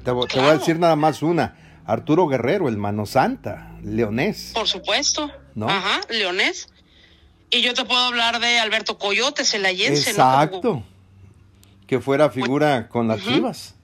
te, 0.04 0.10
voy 0.10 0.26
a 0.34 0.58
decir 0.58 0.78
nada 0.78 0.96
más 0.96 1.22
una. 1.22 1.56
Arturo 1.86 2.26
Guerrero, 2.26 2.68
el 2.68 2.76
Mano 2.76 3.06
Santa, 3.06 3.72
leonés. 3.82 4.50
Por 4.52 4.68
supuesto. 4.68 5.30
¿No? 5.54 5.68
Ajá, 5.68 6.00
leonés. 6.10 6.68
Y 7.50 7.62
yo 7.62 7.72
te 7.72 7.84
puedo 7.84 8.00
hablar 8.00 8.40
de 8.40 8.58
Alberto 8.58 8.98
Coyote, 8.98 9.44
celayense. 9.44 10.10
Exacto. 10.10 10.82
Que 11.86 12.00
fuera 12.00 12.28
figura 12.30 12.88
con 12.88 13.08
las 13.08 13.22
chivas. 13.22 13.74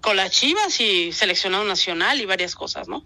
Con 0.00 0.16
las 0.16 0.30
chivas 0.30 0.80
y 0.80 1.12
seleccionado 1.12 1.64
nacional 1.64 2.20
y 2.20 2.26
varias 2.26 2.54
cosas, 2.54 2.86
¿no? 2.86 3.04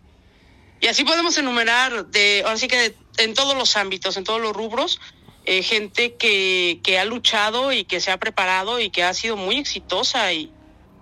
Y 0.81 0.89
así 0.89 1.05
podemos 1.05 1.37
enumerar 1.39 2.07
de, 2.07 2.43
ahora 2.45 2.57
sí 2.57 2.69
que 2.69 2.95
en 3.19 3.35
todos 3.35 3.57
los 3.57 3.77
ámbitos, 3.77 4.17
en 4.17 4.25
todos 4.25 4.41
los 4.41 4.55
rubros, 4.55 5.01
eh, 5.45 5.63
gente 5.63 6.15
que, 6.15 6.81
que 6.83 6.99
ha 6.99 7.05
luchado 7.05 7.73
y 7.73 7.85
que 7.85 8.01
se 8.01 8.11
ha 8.11 8.19
preparado 8.19 8.81
y 8.81 8.91
que 8.91 9.03
ha 9.03 9.15
sido 9.15 9.37
muy 9.37 9.57
exitosa 9.57 10.33
y 10.33 10.53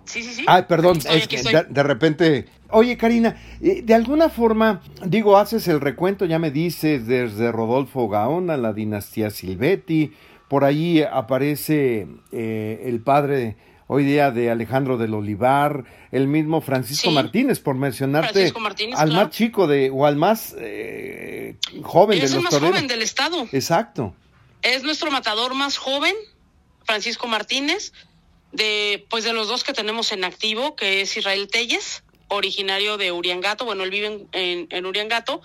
sí, 0.04 0.23
sí, 0.23 0.35
sí. 0.35 0.45
Ay, 0.47 0.64
perdón, 0.68 0.99
es 0.99 1.28
que 1.28 1.42
de, 1.42 1.83
repente... 1.83 2.47
Oye, 2.71 2.99
Karina, 2.99 3.40
eh, 3.62 3.80
de 3.83 3.95
alguna 3.95 4.28
forma, 4.28 4.83
digo, 5.04 5.38
haces 5.38 5.68
el 5.68 5.80
recuento, 5.80 6.26
ya 6.26 6.38
me 6.38 6.50
dices, 6.50 7.07
desde 7.07 7.50
Rodolfo 7.50 8.09
Gaona, 8.09 8.59
la 8.59 8.75
dinastía 8.75 9.30
Silvetti, 9.30 10.12
por 10.49 10.64
ahí 10.64 11.02
aparece 11.02 12.07
eh, 12.30 12.83
el 12.85 13.00
padre 13.00 13.57
hoy 13.87 14.04
día 14.04 14.30
de 14.30 14.50
Alejandro 14.50 14.99
del 14.99 15.14
Olivar, 15.14 15.85
el 16.12 16.28
mismo 16.28 16.61
Francisco 16.61 17.11
Martínez, 17.11 17.59
por 17.59 17.75
mencionarte 17.75 18.52
al 18.97 19.12
más 19.12 19.30
chico 19.30 19.66
de 19.66 19.90
o 19.90 20.07
al 20.07 20.16
más 20.16 20.54
eh, 20.59 21.57
joven 21.83 22.18
es 22.21 22.30
de 22.30 22.37
el 22.37 22.45
más 22.45 22.59
joven 22.59 22.87
del 22.87 23.02
estado. 23.02 23.49
Exacto. 23.50 24.14
Es 24.62 24.82
nuestro 24.82 25.10
matador 25.10 25.54
más 25.54 25.76
joven, 25.76 26.14
Francisco 26.84 27.26
Martínez, 27.26 27.92
de 28.52 29.06
pues 29.10 29.24
de 29.24 29.32
los 29.32 29.48
dos 29.48 29.64
que 29.64 29.72
tenemos 29.72 30.12
en 30.12 30.24
activo, 30.24 30.74
que 30.74 31.00
es 31.00 31.16
Israel 31.16 31.48
Telles, 31.48 32.02
originario 32.28 32.96
de 32.96 33.12
Uriangato, 33.12 33.64
bueno, 33.64 33.84
él 33.84 33.90
vive 33.90 34.26
en, 34.32 34.66
en 34.70 34.86
Uriangato, 34.86 35.40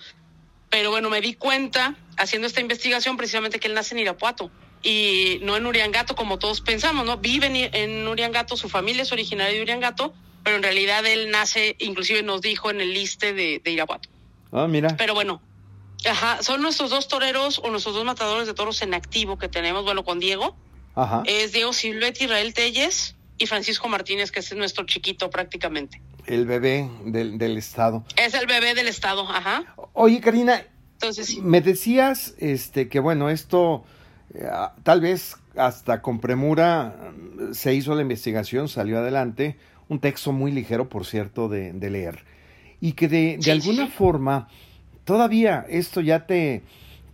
pero 0.70 0.90
bueno, 0.90 1.10
me 1.10 1.20
di 1.20 1.34
cuenta 1.34 1.96
haciendo 2.16 2.46
esta 2.46 2.60
investigación 2.60 3.16
precisamente 3.16 3.58
que 3.58 3.68
él 3.68 3.74
nace 3.74 3.94
en 3.94 4.00
Irapuato 4.00 4.50
y 4.82 5.38
no 5.42 5.56
en 5.56 5.66
Uriangato 5.66 6.14
como 6.14 6.38
todos 6.38 6.60
pensamos, 6.60 7.06
¿no? 7.06 7.16
Vive 7.18 7.70
en 7.72 8.06
Uriangato, 8.06 8.56
su 8.56 8.68
familia 8.68 9.02
es 9.02 9.12
originaria 9.12 9.54
de 9.54 9.62
Uriangato, 9.62 10.14
pero 10.42 10.56
en 10.56 10.62
realidad 10.62 11.04
él 11.06 11.30
nace, 11.30 11.76
inclusive 11.78 12.22
nos 12.22 12.42
dijo 12.42 12.70
en 12.70 12.80
el 12.80 12.92
liste 12.92 13.32
de, 13.32 13.60
de 13.64 13.70
Irapuato. 13.70 14.10
Ah, 14.52 14.66
mira. 14.68 14.94
Pero 14.96 15.14
bueno, 15.14 15.40
ajá, 16.08 16.42
son 16.42 16.62
nuestros 16.62 16.90
dos 16.90 17.08
toreros 17.08 17.60
o 17.62 17.70
nuestros 17.70 17.94
dos 17.94 18.04
matadores 18.04 18.46
de 18.46 18.54
toros 18.54 18.82
en 18.82 18.94
activo 18.94 19.38
que 19.38 19.48
tenemos, 19.48 19.84
bueno, 19.84 20.04
con 20.04 20.18
Diego. 20.18 20.56
Ajá. 20.94 21.22
Es 21.26 21.52
Diego 21.52 21.72
Silvet, 21.72 22.20
Israel 22.20 22.54
Telles 22.54 23.16
y 23.38 23.46
Francisco 23.46 23.88
Martínez, 23.88 24.30
que 24.30 24.40
es 24.40 24.54
nuestro 24.54 24.84
chiquito 24.84 25.30
prácticamente 25.30 26.00
el 26.26 26.46
bebé 26.46 26.90
del, 27.04 27.38
del, 27.38 27.56
Estado. 27.56 28.04
Es 28.16 28.34
el 28.34 28.46
bebé 28.46 28.74
del 28.74 28.88
Estado, 28.88 29.28
ajá. 29.28 29.74
Oye, 29.92 30.20
Karina, 30.20 30.62
Entonces, 30.94 31.38
me 31.38 31.60
decías 31.60 32.34
este, 32.38 32.88
que, 32.88 33.00
bueno, 33.00 33.30
esto 33.30 33.84
eh, 34.34 34.48
tal 34.82 35.00
vez 35.00 35.36
hasta 35.56 36.02
con 36.02 36.20
premura 36.20 37.12
mm, 37.16 37.52
se 37.52 37.74
hizo 37.74 37.94
la 37.94 38.02
investigación, 38.02 38.68
salió 38.68 38.98
adelante, 38.98 39.56
un 39.88 40.00
texto 40.00 40.32
muy 40.32 40.50
ligero, 40.50 40.88
por 40.88 41.04
cierto, 41.04 41.48
de, 41.48 41.72
de 41.72 41.90
leer, 41.90 42.24
y 42.80 42.92
que 42.92 43.08
de, 43.08 43.38
de 43.38 43.52
alguna 43.52 43.86
forma 43.86 44.48
todavía 45.04 45.64
esto 45.68 46.00
ya 46.00 46.26
te, 46.26 46.62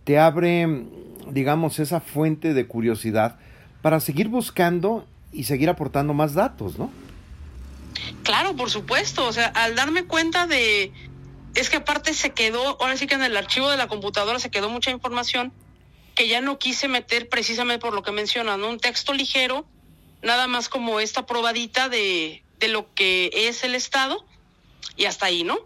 te 0.03 0.19
abre, 0.19 0.85
digamos, 1.29 1.79
esa 1.79 2.01
fuente 2.01 2.53
de 2.53 2.67
curiosidad 2.67 3.37
para 3.81 3.99
seguir 3.99 4.27
buscando 4.27 5.05
y 5.31 5.45
seguir 5.45 5.69
aportando 5.69 6.13
más 6.13 6.33
datos, 6.33 6.77
¿no? 6.77 6.91
Claro, 8.23 8.55
por 8.55 8.69
supuesto. 8.69 9.27
O 9.27 9.33
sea, 9.33 9.47
al 9.47 9.75
darme 9.75 10.05
cuenta 10.05 10.47
de. 10.47 10.91
Es 11.55 11.69
que 11.69 11.77
aparte 11.77 12.13
se 12.13 12.31
quedó, 12.31 12.81
ahora 12.81 12.95
sí 12.95 13.07
que 13.07 13.15
en 13.15 13.23
el 13.23 13.35
archivo 13.35 13.69
de 13.69 13.77
la 13.77 13.87
computadora 13.87 14.39
se 14.39 14.49
quedó 14.49 14.69
mucha 14.69 14.91
información 14.91 15.51
que 16.15 16.27
ya 16.27 16.41
no 16.41 16.59
quise 16.59 16.87
meter 16.87 17.27
precisamente 17.29 17.79
por 17.79 17.93
lo 17.93 18.03
que 18.03 18.11
mencionas, 18.11 18.57
¿no? 18.57 18.69
Un 18.69 18.79
texto 18.79 19.13
ligero, 19.13 19.65
nada 20.21 20.47
más 20.47 20.69
como 20.69 20.99
esta 20.99 21.25
probadita 21.25 21.89
de, 21.89 22.43
de 22.59 22.67
lo 22.69 22.93
que 22.93 23.31
es 23.33 23.63
el 23.63 23.75
Estado 23.75 24.25
y 24.95 25.05
hasta 25.05 25.25
ahí, 25.25 25.43
¿no? 25.43 25.57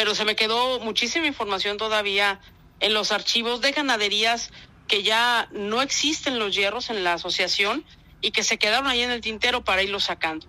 Pero 0.00 0.14
se 0.14 0.24
me 0.24 0.34
quedó 0.34 0.80
muchísima 0.80 1.26
información 1.26 1.76
todavía 1.76 2.40
en 2.80 2.94
los 2.94 3.12
archivos 3.12 3.60
de 3.60 3.72
ganaderías 3.72 4.50
que 4.88 5.02
ya 5.02 5.50
no 5.52 5.82
existen 5.82 6.38
los 6.38 6.56
hierros 6.56 6.88
en 6.88 7.04
la 7.04 7.12
asociación 7.12 7.84
y 8.22 8.30
que 8.30 8.42
se 8.42 8.56
quedaron 8.56 8.86
ahí 8.86 9.02
en 9.02 9.10
el 9.10 9.20
tintero 9.20 9.62
para 9.62 9.82
irlos 9.82 10.04
sacando. 10.04 10.46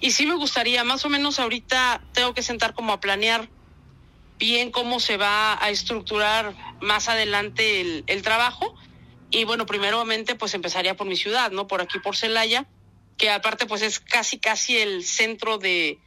Y 0.00 0.12
sí 0.12 0.26
me 0.26 0.36
gustaría, 0.36 0.84
más 0.84 1.04
o 1.04 1.08
menos 1.08 1.40
ahorita 1.40 2.04
tengo 2.12 2.34
que 2.34 2.44
sentar 2.44 2.72
como 2.72 2.92
a 2.92 3.00
planear 3.00 3.48
bien 4.38 4.70
cómo 4.70 5.00
se 5.00 5.16
va 5.16 5.60
a 5.60 5.70
estructurar 5.70 6.54
más 6.80 7.08
adelante 7.08 7.80
el, 7.80 8.04
el 8.06 8.22
trabajo. 8.22 8.76
Y 9.28 9.42
bueno, 9.42 9.66
primeramente 9.66 10.36
pues 10.36 10.54
empezaría 10.54 10.94
por 10.94 11.08
mi 11.08 11.16
ciudad, 11.16 11.50
¿no? 11.50 11.66
Por 11.66 11.80
aquí, 11.80 11.98
por 11.98 12.14
Celaya, 12.14 12.68
que 13.18 13.28
aparte 13.30 13.66
pues 13.66 13.82
es 13.82 13.98
casi, 13.98 14.38
casi 14.38 14.76
el 14.76 15.02
centro 15.02 15.58
de, 15.58 15.98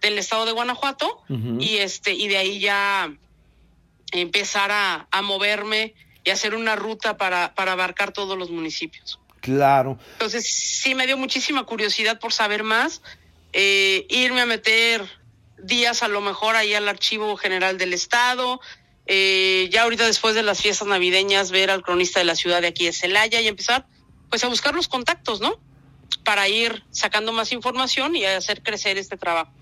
del 0.00 0.18
estado 0.18 0.46
de 0.46 0.52
Guanajuato. 0.52 1.22
Y 1.58 1.78
este, 1.78 2.12
y 2.12 2.28
de 2.28 2.38
ahí 2.38 2.60
ya 2.60 3.12
empezar 4.12 4.70
a, 4.70 5.06
a 5.10 5.22
moverme 5.22 5.94
y 6.24 6.30
hacer 6.30 6.54
una 6.54 6.76
ruta 6.76 7.16
para, 7.16 7.54
para 7.54 7.72
abarcar 7.72 8.12
todos 8.12 8.36
los 8.36 8.50
municipios. 8.50 9.18
Claro. 9.40 9.98
Entonces 10.12 10.46
sí 10.48 10.94
me 10.94 11.06
dio 11.06 11.16
muchísima 11.16 11.64
curiosidad 11.64 12.18
por 12.18 12.32
saber 12.32 12.62
más 12.62 13.00
eh, 13.52 14.06
irme 14.08 14.40
a 14.42 14.46
meter 14.46 15.08
días 15.58 16.02
a 16.02 16.08
lo 16.08 16.20
mejor 16.20 16.56
ahí 16.56 16.74
al 16.74 16.88
Archivo 16.88 17.36
General 17.36 17.76
del 17.78 17.92
Estado, 17.92 18.60
eh, 19.06 19.68
ya 19.72 19.82
ahorita 19.82 20.06
después 20.06 20.34
de 20.34 20.42
las 20.42 20.62
fiestas 20.62 20.86
navideñas 20.86 21.50
ver 21.50 21.70
al 21.70 21.82
cronista 21.82 22.20
de 22.20 22.26
la 22.26 22.36
ciudad 22.36 22.62
de 22.62 22.68
aquí 22.68 22.86
de 22.86 22.92
Celaya 22.92 23.40
y 23.40 23.48
empezar 23.48 23.86
pues 24.28 24.44
a 24.44 24.48
buscar 24.48 24.74
los 24.74 24.88
contactos, 24.88 25.40
¿no? 25.40 25.58
Para 26.24 26.48
ir 26.48 26.84
sacando 26.90 27.32
más 27.32 27.52
información 27.52 28.14
y 28.14 28.24
hacer 28.24 28.62
crecer 28.62 28.98
este 28.98 29.16
trabajo. 29.16 29.52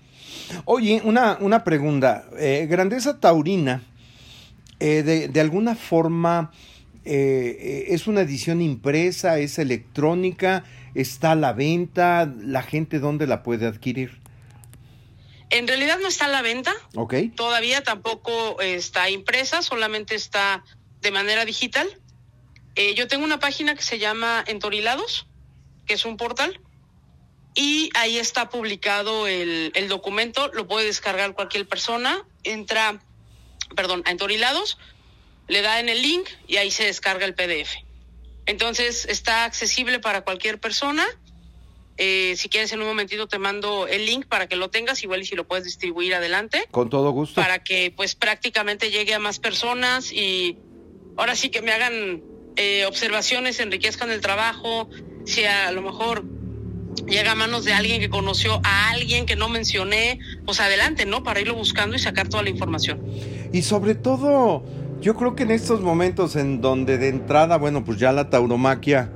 Oye, 0.65 1.01
una, 1.03 1.37
una 1.39 1.63
pregunta. 1.63 2.25
Eh, 2.37 2.67
Grandeza 2.69 3.19
Taurina, 3.19 3.83
eh, 4.79 5.03
de, 5.03 5.27
de, 5.27 5.41
alguna 5.41 5.75
forma, 5.75 6.51
eh, 7.05 7.85
es 7.89 8.07
una 8.07 8.21
edición 8.21 8.61
impresa, 8.61 9.39
es 9.39 9.59
electrónica, 9.59 10.63
está 10.95 11.31
a 11.31 11.35
la 11.35 11.53
venta, 11.53 12.31
la 12.41 12.63
gente 12.63 12.99
dónde 12.99 13.27
la 13.27 13.43
puede 13.43 13.67
adquirir. 13.67 14.19
En 15.51 15.67
realidad 15.67 15.97
no 16.01 16.07
está 16.07 16.25
a 16.25 16.29
la 16.29 16.41
venta. 16.41 16.73
Ok. 16.95 17.15
Todavía 17.35 17.83
tampoco 17.83 18.61
está 18.61 19.09
impresa, 19.09 19.61
solamente 19.61 20.15
está 20.15 20.63
de 21.01 21.11
manera 21.11 21.45
digital. 21.45 21.87
Yo 22.95 23.07
tengo 23.07 23.25
una 23.25 23.39
página 23.39 23.75
que 23.75 23.81
se 23.81 23.99
llama 23.99 24.41
Entorilados, 24.47 25.27
que 25.85 25.95
es 25.95 26.05
un 26.05 26.15
portal, 26.15 26.61
y 27.55 27.89
ahí 27.95 28.17
está 28.17 28.49
publicado 28.49 29.27
el, 29.27 29.71
el 29.75 29.87
documento, 29.87 30.49
lo 30.53 30.67
puede 30.67 30.85
descargar 30.85 31.33
cualquier 31.33 31.67
persona, 31.67 32.25
entra, 32.43 33.01
perdón, 33.75 34.03
a 34.05 34.11
Entorilados, 34.11 34.77
le 35.47 35.61
da 35.61 35.79
en 35.79 35.89
el 35.89 36.01
link 36.01 36.27
y 36.47 36.57
ahí 36.57 36.71
se 36.71 36.85
descarga 36.85 37.25
el 37.25 37.33
PDF. 37.33 37.75
Entonces 38.45 39.05
está 39.05 39.45
accesible 39.45 39.99
para 39.99 40.21
cualquier 40.21 40.59
persona. 40.59 41.05
Eh, 41.97 42.35
si 42.37 42.47
quieres 42.47 42.71
en 42.71 42.79
un 42.79 42.87
momentito 42.87 43.27
te 43.27 43.37
mando 43.39 43.87
el 43.87 44.05
link 44.05 44.25
para 44.25 44.47
que 44.47 44.55
lo 44.55 44.69
tengas, 44.69 45.03
igual 45.03 45.21
y 45.21 45.25
si 45.25 45.35
lo 45.35 45.45
puedes 45.45 45.65
distribuir 45.65 46.15
adelante. 46.15 46.65
Con 46.71 46.89
todo 46.89 47.11
gusto. 47.11 47.41
Para 47.41 47.63
que 47.63 47.93
pues 47.95 48.15
prácticamente 48.15 48.89
llegue 48.89 49.13
a 49.13 49.19
más 49.19 49.39
personas 49.39 50.11
y 50.11 50.57
ahora 51.17 51.35
sí 51.35 51.49
que 51.49 51.61
me 51.61 51.73
hagan 51.73 52.23
eh, 52.55 52.85
observaciones, 52.85 53.59
enriquezcan 53.59 54.11
el 54.11 54.21
trabajo, 54.21 54.89
si 55.25 55.43
a 55.43 55.71
lo 55.71 55.81
mejor 55.81 56.23
llega 57.07 57.31
a 57.31 57.35
manos 57.35 57.65
de 57.65 57.73
alguien 57.73 57.99
que 57.99 58.09
conoció 58.09 58.61
a 58.63 58.89
alguien 58.91 59.25
que 59.25 59.35
no 59.35 59.49
mencioné, 59.49 60.19
pues 60.45 60.59
adelante, 60.59 61.05
¿no? 61.05 61.23
Para 61.23 61.39
irlo 61.39 61.55
buscando 61.55 61.95
y 61.95 61.99
sacar 61.99 62.27
toda 62.27 62.43
la 62.43 62.49
información. 62.49 62.99
Y 63.51 63.61
sobre 63.63 63.95
todo 63.95 64.63
yo 65.01 65.15
creo 65.15 65.35
que 65.35 65.43
en 65.43 65.51
estos 65.51 65.81
momentos 65.81 66.35
en 66.35 66.61
donde 66.61 66.97
de 66.97 67.09
entrada, 67.09 67.57
bueno, 67.57 67.85
pues 67.85 67.99
ya 67.99 68.11
la 68.11 68.29
tauromaquia, 68.29 69.11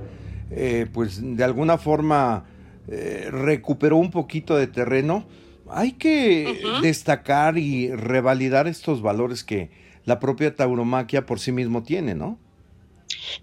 eh, 0.52 0.88
pues 0.94 1.20
de 1.22 1.44
alguna 1.44 1.78
forma 1.78 2.46
eh, 2.88 3.28
recuperó 3.30 3.98
un 3.98 4.12
poquito 4.12 4.56
de 4.56 4.68
terreno, 4.68 5.26
hay 5.70 5.94
que 5.94 6.62
destacar 6.82 7.58
y 7.58 7.92
revalidar 7.92 8.68
estos 8.68 9.02
valores 9.02 9.44
que 9.44 9.72
la 10.06 10.20
propia 10.20 10.56
tauromaquia 10.56 11.26
por 11.26 11.40
sí 11.40 11.52
mismo 11.52 11.84
tiene, 11.84 12.16
¿no? 12.16 12.38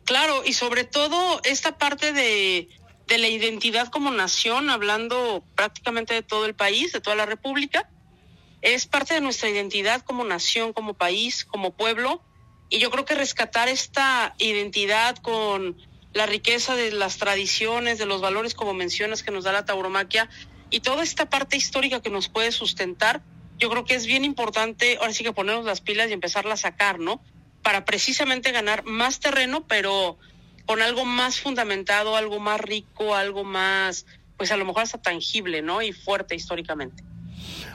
Claro, 0.04 0.42
y 0.44 0.52
sobre 0.52 0.84
todo 0.84 1.40
esta 1.44 1.78
parte 1.78 2.12
de, 2.12 2.68
de 3.07 3.19
la 3.19 3.28
identidad 3.28 3.88
como 3.88 4.11
nación, 4.11 4.71
hablando 4.71 5.45
prácticamente 5.57 6.14
de 6.14 6.23
todo 6.23 6.47
el 6.47 6.54
país, 6.54 6.92
de 6.92 7.00
toda 7.00 7.16
la 7.16 7.26
República, 7.26 7.90
es 8.62 8.87
parte 8.87 9.14
de 9.14 9.21
nuestra 9.21 9.49
identidad 9.49 10.02
como 10.02 10.25
nación, 10.25 10.73
como 10.73 10.95
país, 10.95 11.45
como 11.45 11.73
pueblo, 11.73 12.23
y 12.69 12.78
yo 12.78 12.90
creo 12.90 13.04
que 13.04 13.14
rescatar 13.14 13.69
esta 13.69 14.35
identidad 14.38 15.16
con 15.16 15.76
la 16.12 16.26
riqueza 16.26 16.76
de 16.76 16.92
las 16.92 17.19
tradiciones, 17.19 17.99
de 17.99 18.07
los 18.07 18.21
valores, 18.21 18.54
como 18.54 18.75
mencionas, 18.75 19.23
que 19.23 19.30
nos 19.30 19.45
da 19.45 19.52
la 19.52 19.64
tauromaquia, 19.64 20.28
y 20.71 20.80
toda 20.80 21.02
esta 21.02 21.28
parte 21.28 21.57
histórica 21.57 22.00
que 22.00 22.11
nos 22.11 22.28
puede 22.28 22.52
sustentar, 22.52 23.23
yo 23.59 23.71
creo 23.71 23.85
que 23.85 23.95
es 23.95 24.07
bien 24.07 24.25
importante, 24.25 24.99
ahora 25.00 25.12
sí 25.12 25.25
que 25.25 25.33
ponernos 25.33 25.64
las 25.64 25.80
pilas 25.80 26.11
y 26.11 26.12
empezarla 26.12 26.54
a 26.54 26.57
sacar, 26.57 26.99
¿no? 26.99 27.23
Para 27.62 27.85
precisamente 27.85 28.52
ganar 28.52 28.85
más 28.85 29.21
terreno, 29.21 29.66
pero 29.66 30.19
con 30.70 30.82
algo 30.82 31.04
más 31.04 31.40
fundamentado, 31.40 32.14
algo 32.14 32.38
más 32.38 32.60
rico, 32.60 33.16
algo 33.16 33.42
más, 33.42 34.06
pues 34.36 34.52
a 34.52 34.56
lo 34.56 34.64
mejor 34.64 34.84
hasta 34.84 34.98
tangible, 35.02 35.62
¿no? 35.62 35.82
Y 35.82 35.92
fuerte 35.92 36.36
históricamente. 36.36 37.02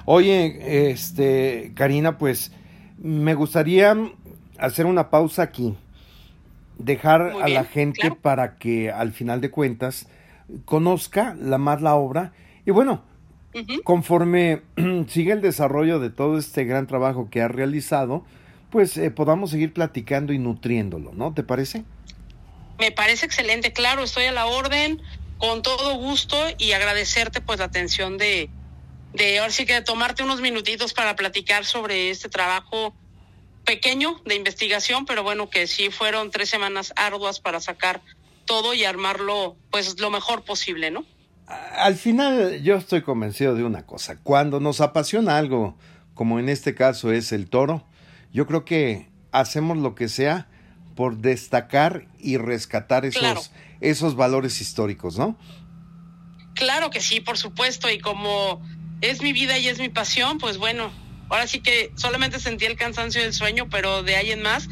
Oye, 0.05 0.91
este, 0.91 1.73
Karina, 1.75 2.17
pues 2.17 2.53
me 2.97 3.33
gustaría 3.33 3.97
hacer 4.57 4.85
una 4.85 5.09
pausa 5.09 5.41
aquí, 5.41 5.75
dejar 6.77 7.33
a 7.41 7.49
la 7.49 7.65
gente 7.65 8.11
para 8.11 8.55
que 8.55 8.89
al 8.89 9.11
final 9.11 9.41
de 9.41 9.51
cuentas 9.51 10.07
conozca 10.63 11.35
la 11.37 11.57
más 11.57 11.81
la 11.81 11.95
obra 11.95 12.31
y 12.65 12.71
bueno, 12.71 13.03
conforme 13.83 14.61
sigue 15.09 15.33
el 15.33 15.41
desarrollo 15.41 15.99
de 15.99 16.11
todo 16.11 16.37
este 16.37 16.63
gran 16.63 16.87
trabajo 16.87 17.27
que 17.29 17.41
ha 17.41 17.49
realizado, 17.49 18.23
pues 18.69 18.95
eh, 18.95 19.11
podamos 19.11 19.51
seguir 19.51 19.73
platicando 19.73 20.31
y 20.31 20.39
nutriéndolo, 20.39 21.11
¿no? 21.13 21.33
¿Te 21.33 21.43
parece? 21.43 21.83
Me 22.79 22.91
parece 22.91 23.25
excelente, 23.25 23.73
claro, 23.73 24.03
estoy 24.03 24.25
a 24.25 24.31
la 24.31 24.45
orden. 24.45 25.01
con 25.37 25.61
todo 25.61 25.95
gusto 25.95 26.37
y 26.57 26.71
agradecerte 26.71 27.41
pues 27.41 27.59
la 27.59 27.65
atención 27.65 28.17
de, 28.17 28.49
de 29.13 29.39
ahora 29.39 29.51
sí 29.51 29.65
que 29.65 29.73
de 29.73 29.81
tomarte 29.81 30.23
unos 30.23 30.41
minutitos 30.41 30.93
para 30.93 31.15
platicar 31.15 31.65
sobre 31.65 32.09
este 32.09 32.29
trabajo 32.29 32.95
pequeño 33.65 34.21
de 34.25 34.35
investigación, 34.35 35.05
pero 35.05 35.23
bueno, 35.23 35.49
que 35.49 35.67
sí 35.67 35.89
fueron 35.89 36.31
tres 36.31 36.49
semanas 36.49 36.93
arduas 36.95 37.39
para 37.39 37.59
sacar 37.59 38.01
todo 38.45 38.73
y 38.73 38.85
armarlo 38.85 39.57
pues 39.71 39.99
lo 39.99 40.11
mejor 40.11 40.43
posible, 40.43 40.91
¿no? 40.91 41.03
Al 41.47 41.95
final 41.95 42.61
yo 42.63 42.75
estoy 42.75 43.01
convencido 43.01 43.55
de 43.55 43.63
una 43.63 43.85
cosa, 43.85 44.17
cuando 44.21 44.59
nos 44.59 44.81
apasiona 44.81 45.37
algo, 45.37 45.77
como 46.13 46.39
en 46.39 46.49
este 46.49 46.75
caso 46.75 47.11
es 47.11 47.31
el 47.31 47.49
toro, 47.49 47.87
yo 48.31 48.47
creo 48.47 48.65
que 48.65 49.09
hacemos 49.31 49.77
lo 49.77 49.95
que 49.95 50.07
sea 50.07 50.47
por 50.95 51.17
destacar 51.17 52.07
y 52.19 52.37
rescatar 52.37 53.05
esos, 53.05 53.51
esos 53.81 54.15
valores 54.15 54.61
históricos, 54.61 55.17
¿no? 55.17 55.37
Claro 56.53 56.89
que 56.89 57.01
sí, 57.01 57.19
por 57.19 57.37
supuesto, 57.37 57.89
y 57.89 57.99
como 57.99 58.61
es 59.01 59.21
mi 59.21 59.33
vida 59.33 59.57
y 59.57 59.67
es 59.67 59.77
mi 59.79 59.89
pasión, 59.89 60.37
pues 60.37 60.57
bueno, 60.57 60.89
ahora 61.29 61.47
sí 61.47 61.59
que 61.59 61.91
solamente 61.95 62.39
sentí 62.39 62.65
el 62.65 62.77
cansancio 62.77 63.21
del 63.21 63.33
sueño, 63.33 63.67
pero 63.69 64.03
de 64.03 64.15
ahí 64.15 64.31
en 64.31 64.41
más 64.41 64.69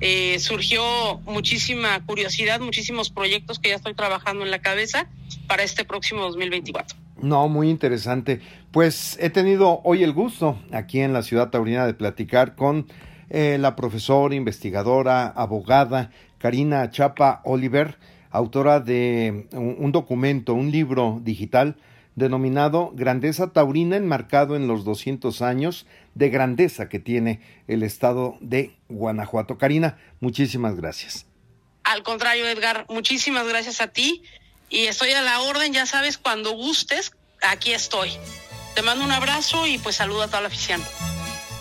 eh, 0.00 0.38
surgió 0.38 1.18
muchísima 1.26 2.04
curiosidad, 2.06 2.60
muchísimos 2.60 3.10
proyectos 3.10 3.58
que 3.58 3.70
ya 3.70 3.74
estoy 3.74 3.94
trabajando 3.94 4.44
en 4.44 4.50
la 4.50 4.60
cabeza 4.60 5.08
para 5.46 5.64
este 5.64 5.84
próximo 5.84 6.22
2024. 6.22 6.96
No, 7.20 7.48
muy 7.48 7.68
interesante. 7.68 8.40
Pues 8.70 9.18
he 9.20 9.28
tenido 9.28 9.80
hoy 9.82 10.04
el 10.04 10.12
gusto 10.12 10.60
aquí 10.70 11.00
en 11.00 11.12
la 11.12 11.22
ciudad 11.22 11.50
taurina 11.50 11.84
de 11.84 11.94
platicar 11.94 12.54
con 12.54 12.86
eh, 13.30 13.56
la 13.58 13.76
profesora, 13.76 14.34
investigadora, 14.34 15.26
abogada 15.26 16.10
Karina 16.38 16.90
Chapa 16.90 17.40
Oliver, 17.44 17.98
autora 18.30 18.80
de 18.80 19.48
un 19.52 19.92
documento, 19.92 20.54
un 20.54 20.70
libro 20.70 21.20
digital 21.22 21.76
denominado 22.18 22.90
Grandeza 22.94 23.52
Taurina 23.52 23.96
enmarcado 23.96 24.56
en 24.56 24.66
los 24.66 24.84
200 24.84 25.40
años 25.40 25.86
de 26.14 26.30
grandeza 26.30 26.88
que 26.88 26.98
tiene 26.98 27.40
el 27.68 27.82
estado 27.82 28.36
de 28.40 28.76
Guanajuato. 28.88 29.56
Karina, 29.56 29.98
muchísimas 30.20 30.76
gracias. 30.76 31.26
Al 31.84 32.02
contrario, 32.02 32.46
Edgar, 32.46 32.86
muchísimas 32.88 33.46
gracias 33.46 33.80
a 33.80 33.88
ti 33.88 34.22
y 34.68 34.86
estoy 34.86 35.12
a 35.12 35.22
la 35.22 35.40
orden, 35.40 35.72
ya 35.72 35.86
sabes, 35.86 36.18
cuando 36.18 36.52
gustes, 36.52 37.12
aquí 37.40 37.72
estoy. 37.72 38.10
Te 38.74 38.82
mando 38.82 39.04
un 39.04 39.12
abrazo 39.12 39.66
y 39.66 39.78
pues 39.78 39.96
saludo 39.96 40.22
a 40.22 40.26
toda 40.26 40.42
la 40.42 40.48
afición. 40.48 40.82